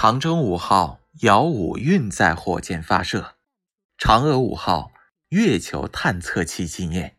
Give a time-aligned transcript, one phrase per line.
[0.00, 3.34] 长征五号遥五运载火箭发射，
[3.98, 4.92] 嫦娥五号
[5.30, 7.16] 月球探测器纪念。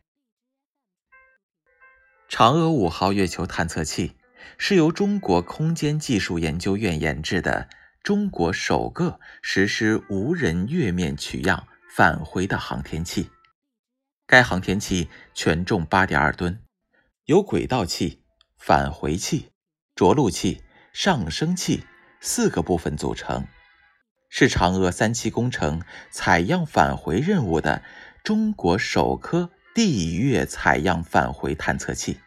[2.30, 4.16] 嫦娥五号月球探测器
[4.56, 7.68] 是由中国空间技术研究院研制的
[8.02, 13.28] 中国首个实施无人月面取样返回的航天器。
[14.26, 16.64] 该航天器全重八点二吨，
[17.26, 18.22] 由轨道器、
[18.56, 19.50] 返回器、
[19.94, 20.62] 着陆器、
[20.94, 21.84] 上升器。
[22.20, 23.46] 四个部分组成，
[24.28, 27.82] 是嫦娥三期工程采样返回任务的
[28.22, 32.20] 中国首颗地月采样返回探测器。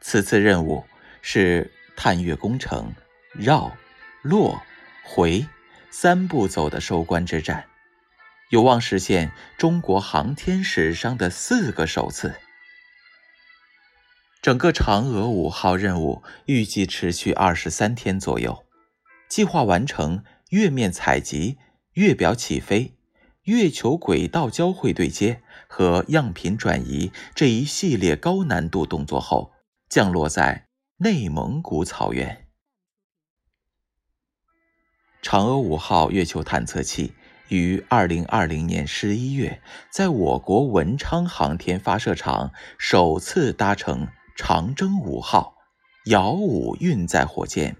[0.00, 0.84] 此次任务
[1.20, 2.94] 是探月工程
[3.34, 3.76] 绕、
[4.22, 4.62] 落、
[5.04, 5.46] 回
[5.90, 7.66] 三步走的收官之战，
[8.50, 12.34] 有望实现中国航天史上的四个首次。
[14.42, 18.64] 整个嫦娥五号任务预计持续二十三天左右，
[19.28, 21.58] 计划完成月面采集、
[21.92, 22.94] 月表起飞、
[23.42, 29.52] 月球轨道交会对接和样品转移这一系列高难度动作后，
[29.90, 32.46] 降落在内蒙古草原。
[35.22, 37.12] 嫦娥五号月球探测器
[37.48, 44.08] 于二零二零年十一月在我国文昌航天发射场首次搭乘。
[44.42, 45.58] 长征五号
[46.06, 47.76] 遥五运载火箭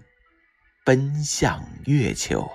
[0.85, 2.51] 奔向月球。